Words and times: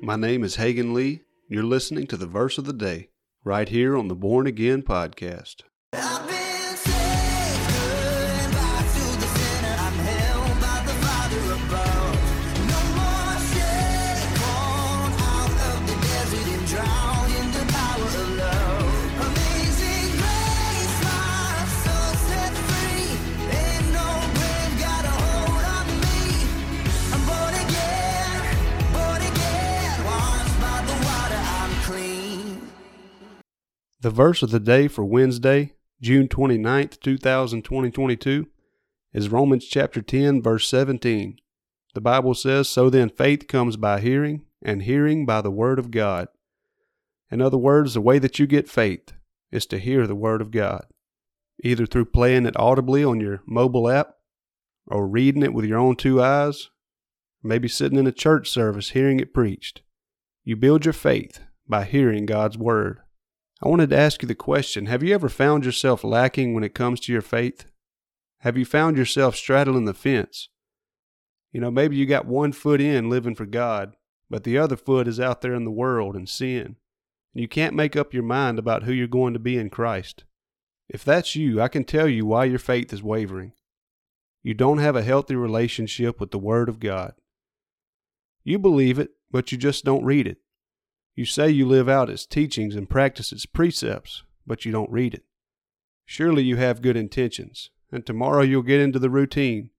My 0.00 0.16
name 0.16 0.44
is 0.44 0.56
Hagan 0.56 0.94
Lee. 0.94 1.22
You're 1.48 1.64
listening 1.64 2.06
to 2.08 2.16
the 2.16 2.26
verse 2.26 2.58
of 2.58 2.64
the 2.64 2.72
day 2.72 3.08
right 3.42 3.68
here 3.68 3.96
on 3.96 4.08
the 4.08 4.14
Born 4.14 4.46
Again 4.46 4.82
podcast. 4.82 5.62
The 34.00 34.10
verse 34.10 34.44
of 34.44 34.52
the 34.52 34.60
day 34.60 34.86
for 34.86 35.04
Wednesday, 35.04 35.72
June 36.00 36.28
29th, 36.28 37.00
2022, 37.00 38.46
is 39.12 39.28
Romans 39.28 39.66
chapter 39.66 40.00
10, 40.00 40.40
verse 40.40 40.68
17. 40.68 41.36
The 41.94 42.00
Bible 42.00 42.34
says, 42.34 42.68
So 42.68 42.90
then 42.90 43.08
faith 43.08 43.48
comes 43.48 43.76
by 43.76 43.98
hearing, 43.98 44.44
and 44.62 44.82
hearing 44.82 45.26
by 45.26 45.40
the 45.40 45.50
word 45.50 45.80
of 45.80 45.90
God. 45.90 46.28
In 47.28 47.42
other 47.42 47.58
words, 47.58 47.94
the 47.94 48.00
way 48.00 48.20
that 48.20 48.38
you 48.38 48.46
get 48.46 48.68
faith 48.68 49.14
is 49.50 49.66
to 49.66 49.80
hear 49.80 50.06
the 50.06 50.14
word 50.14 50.42
of 50.42 50.52
God, 50.52 50.86
either 51.64 51.84
through 51.84 52.04
playing 52.04 52.46
it 52.46 52.56
audibly 52.56 53.02
on 53.02 53.18
your 53.18 53.42
mobile 53.48 53.90
app, 53.90 54.14
or 54.86 55.08
reading 55.08 55.42
it 55.42 55.52
with 55.52 55.64
your 55.64 55.80
own 55.80 55.96
two 55.96 56.22
eyes, 56.22 56.70
maybe 57.42 57.66
sitting 57.66 57.98
in 57.98 58.06
a 58.06 58.12
church 58.12 58.48
service 58.48 58.90
hearing 58.90 59.18
it 59.18 59.34
preached. 59.34 59.82
You 60.44 60.54
build 60.54 60.84
your 60.84 60.92
faith 60.92 61.40
by 61.66 61.82
hearing 61.82 62.26
God's 62.26 62.56
word. 62.56 63.00
I 63.60 63.68
wanted 63.68 63.90
to 63.90 63.98
ask 63.98 64.22
you 64.22 64.28
the 64.28 64.34
question 64.34 64.86
Have 64.86 65.02
you 65.02 65.14
ever 65.14 65.28
found 65.28 65.64
yourself 65.64 66.04
lacking 66.04 66.54
when 66.54 66.64
it 66.64 66.74
comes 66.74 67.00
to 67.00 67.12
your 67.12 67.22
faith? 67.22 67.66
Have 68.42 68.56
you 68.56 68.64
found 68.64 68.96
yourself 68.96 69.34
straddling 69.34 69.84
the 69.84 69.94
fence? 69.94 70.48
You 71.52 71.60
know, 71.60 71.70
maybe 71.70 71.96
you 71.96 72.06
got 72.06 72.26
one 72.26 72.52
foot 72.52 72.80
in 72.80 73.10
living 73.10 73.34
for 73.34 73.46
God, 73.46 73.96
but 74.30 74.44
the 74.44 74.58
other 74.58 74.76
foot 74.76 75.08
is 75.08 75.18
out 75.18 75.40
there 75.40 75.54
in 75.54 75.64
the 75.64 75.70
world 75.70 76.14
and 76.14 76.28
sin. 76.28 76.76
And 77.34 77.42
you 77.42 77.48
can't 77.48 77.74
make 77.74 77.96
up 77.96 78.14
your 78.14 78.22
mind 78.22 78.58
about 78.58 78.84
who 78.84 78.92
you're 78.92 79.08
going 79.08 79.32
to 79.32 79.40
be 79.40 79.58
in 79.58 79.70
Christ. 79.70 80.24
If 80.88 81.04
that's 81.04 81.34
you, 81.34 81.60
I 81.60 81.68
can 81.68 81.84
tell 81.84 82.08
you 82.08 82.26
why 82.26 82.44
your 82.44 82.58
faith 82.58 82.92
is 82.92 83.02
wavering. 83.02 83.52
You 84.42 84.54
don't 84.54 84.78
have 84.78 84.94
a 84.94 85.02
healthy 85.02 85.34
relationship 85.34 86.20
with 86.20 86.30
the 86.30 86.38
Word 86.38 86.68
of 86.68 86.80
God. 86.80 87.14
You 88.44 88.58
believe 88.58 88.98
it, 88.98 89.10
but 89.30 89.50
you 89.50 89.58
just 89.58 89.84
don't 89.84 90.04
read 90.04 90.26
it. 90.26 90.38
You 91.18 91.24
say 91.24 91.50
you 91.50 91.66
live 91.66 91.88
out 91.88 92.10
its 92.10 92.24
teachings 92.24 92.76
and 92.76 92.88
practice 92.88 93.32
its 93.32 93.44
precepts, 93.44 94.22
but 94.46 94.64
you 94.64 94.70
don't 94.70 94.88
read 94.88 95.14
it. 95.14 95.24
Surely 96.06 96.44
you 96.44 96.54
have 96.54 96.80
good 96.80 96.96
intentions, 96.96 97.70
and 97.90 98.06
tomorrow 98.06 98.42
you'll 98.42 98.62
get 98.62 98.80
into 98.80 99.00
the 99.00 99.10
routine. 99.10 99.70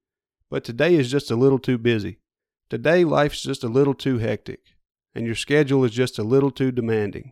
But 0.50 0.66
today 0.66 0.96
is 0.96 1.10
just 1.10 1.32
a 1.32 1.38
little 1.38 1.58
too 1.58 1.78
busy. 1.78 2.20
Today 2.70 3.06
life's 3.06 3.42
just 3.42 3.64
a 3.64 3.70
little 3.70 3.94
too 3.94 4.18
hectic, 4.18 4.76
and 5.16 5.26
your 5.26 5.34
schedule 5.34 5.86
is 5.86 5.92
just 5.92 6.20
a 6.20 6.24
little 6.24 6.52
too 6.52 6.74
demanding. 6.74 7.32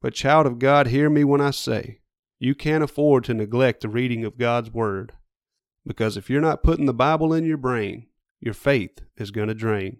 But, 0.00 0.14
child 0.14 0.46
of 0.46 0.60
God, 0.60 0.86
hear 0.86 1.10
me 1.10 1.24
when 1.24 1.40
I 1.40 1.50
say, 1.50 2.02
you 2.38 2.54
can't 2.54 2.84
afford 2.84 3.24
to 3.24 3.34
neglect 3.34 3.80
the 3.80 3.88
reading 3.88 4.24
of 4.24 4.38
God's 4.38 4.70
Word. 4.70 5.10
Because 5.84 6.16
if 6.16 6.30
you're 6.30 6.40
not 6.40 6.62
putting 6.62 6.86
the 6.86 6.94
Bible 6.94 7.34
in 7.34 7.44
your 7.46 7.56
brain, 7.56 8.06
your 8.38 8.54
faith 8.54 9.00
is 9.16 9.32
going 9.32 9.48
to 9.48 9.54
drain. 9.54 9.96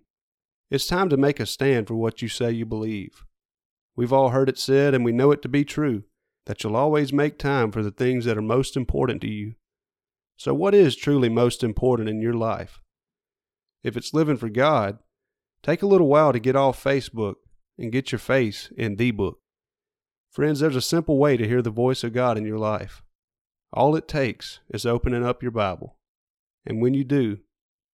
It's 0.72 0.86
time 0.86 1.10
to 1.10 1.18
make 1.18 1.38
a 1.38 1.44
stand 1.44 1.86
for 1.86 1.96
what 1.96 2.22
you 2.22 2.28
say 2.28 2.50
you 2.50 2.64
believe. 2.64 3.26
We've 3.94 4.10
all 4.10 4.30
heard 4.30 4.48
it 4.48 4.56
said, 4.56 4.94
and 4.94 5.04
we 5.04 5.12
know 5.12 5.30
it 5.30 5.42
to 5.42 5.48
be 5.50 5.66
true, 5.66 6.04
that 6.46 6.64
you'll 6.64 6.76
always 6.76 7.12
make 7.12 7.36
time 7.36 7.70
for 7.70 7.82
the 7.82 7.90
things 7.90 8.24
that 8.24 8.38
are 8.38 8.42
most 8.42 8.74
important 8.74 9.20
to 9.20 9.28
you. 9.28 9.52
So, 10.38 10.54
what 10.54 10.74
is 10.74 10.96
truly 10.96 11.28
most 11.28 11.62
important 11.62 12.08
in 12.08 12.22
your 12.22 12.32
life? 12.32 12.80
If 13.84 13.98
it's 13.98 14.14
living 14.14 14.38
for 14.38 14.48
God, 14.48 15.00
take 15.62 15.82
a 15.82 15.86
little 15.86 16.08
while 16.08 16.32
to 16.32 16.40
get 16.40 16.56
off 16.56 16.82
Facebook 16.82 17.34
and 17.76 17.92
get 17.92 18.10
your 18.10 18.18
face 18.18 18.70
in 18.74 18.96
the 18.96 19.10
book. 19.10 19.40
Friends, 20.30 20.60
there's 20.60 20.74
a 20.74 20.80
simple 20.80 21.18
way 21.18 21.36
to 21.36 21.46
hear 21.46 21.60
the 21.60 21.68
voice 21.68 22.02
of 22.02 22.14
God 22.14 22.38
in 22.38 22.46
your 22.46 22.58
life. 22.58 23.02
All 23.74 23.94
it 23.94 24.08
takes 24.08 24.60
is 24.70 24.86
opening 24.86 25.22
up 25.22 25.42
your 25.42 25.52
Bible. 25.52 25.98
And 26.64 26.80
when 26.80 26.94
you 26.94 27.04
do, 27.04 27.40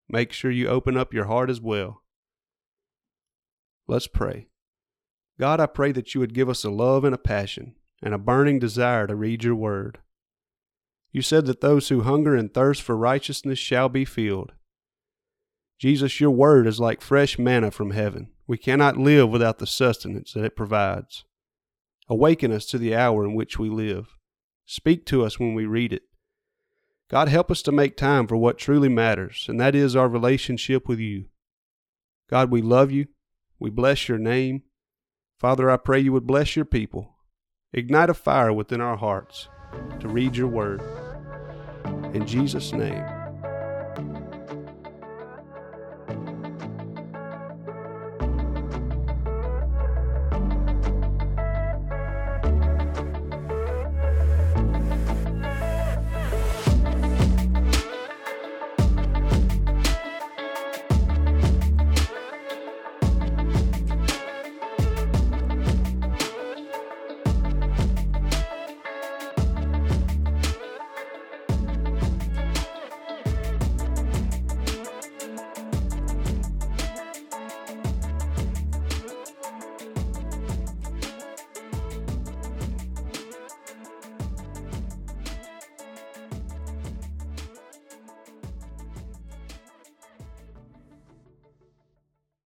make 0.09 0.31
sure 0.31 0.53
you 0.53 0.69
open 0.69 0.97
up 0.97 1.13
your 1.13 1.25
heart 1.25 1.51
as 1.51 1.61
well. 1.61 2.03
Let's 3.89 4.07
pray. 4.07 4.49
God, 5.41 5.61
I 5.61 5.67
pray 5.67 5.93
that 5.93 6.15
you 6.15 6.21
would 6.21 6.35
give 6.35 6.51
us 6.51 6.63
a 6.63 6.71
love 6.71 7.05
and 7.05 7.15
a 7.15 7.19
passion 7.19 7.75
and 8.03 8.13
a 8.13 8.19
burning 8.19 8.59
desire 8.59 9.07
to 9.07 9.17
read 9.17 9.43
your 9.43 9.55
word. 9.55 9.99
You 11.11 11.23
said 11.23 11.47
that 11.47 11.63
those 11.63 11.89
who 11.89 12.03
hunger 12.03 12.37
and 12.37 12.53
thirst 12.53 12.83
for 12.83 12.97
righteousness 12.97 13.59
shall 13.59 13.89
be 13.89 14.05
filled. 14.05 14.53
Jesus, 15.79 16.21
your 16.21 16.31
word 16.31 16.67
is 16.67 16.79
like 16.79 17.01
fresh 17.01 17.39
manna 17.39 17.71
from 17.71 17.93
heaven. 17.93 18.31
We 18.47 18.59
cannot 18.59 18.99
live 18.99 19.31
without 19.31 19.59
the 19.59 19.67
sustenance 19.67 20.33
that 20.35 20.45
it 20.45 20.57
provides. 20.57 21.25
Awaken 22.09 22.53
us 22.53 22.67
to 22.67 22.79
the 22.79 22.95
hour 22.95 23.25
in 23.25 23.35
which 23.35 23.59
we 23.59 23.71
live. 23.71 24.17
Speak 24.67 25.07
to 25.07 25.25
us 25.25 25.41
when 25.41 25.55
we 25.55 25.65
read 25.65 25.95
it. 25.95 26.03
God, 27.11 27.29
help 27.29 27.51
us 27.51 27.63
to 27.63 27.73
make 27.73 27.97
time 27.97 28.27
for 28.27 28.37
what 28.37 28.59
truly 28.59 28.91
matters, 28.91 29.47
and 29.49 29.59
that 29.59 29.75
is 29.75 29.97
our 29.97 30.09
relationship 30.09 30.87
with 30.87 30.99
you. 30.99 31.27
God, 32.29 32.51
we 32.51 32.61
love 32.61 32.91
you. 32.91 33.07
We 33.61 33.71
bless 33.71 34.09
your 34.09 34.19
name. 34.19 34.63
Father, 35.39 35.71
I 35.71 35.77
pray 35.77 36.01
you 36.01 36.13
would 36.13 36.27
bless 36.27 36.57
your 36.57 36.65
people. 36.65 37.17
Ignite 37.73 38.11
a 38.11 38.15
fire 38.15 38.53
within 38.53 38.81
our 38.81 38.97
hearts 38.97 39.49
to 40.01 40.09
read 40.09 40.37
your 40.37 40.49
word. 40.49 40.81
In 42.15 42.27
Jesus' 42.27 42.73
name. 42.73 43.18